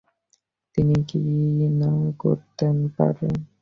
[0.73, 1.21] তিনি কী
[1.79, 2.67] না করিতে
[2.97, 3.35] পারেন?